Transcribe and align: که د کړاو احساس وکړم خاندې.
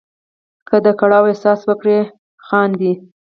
که 0.67 0.77
د 0.85 0.87
کړاو 0.99 1.29
احساس 1.31 1.59
وکړم 1.69 2.05
خاندې. 2.47 2.91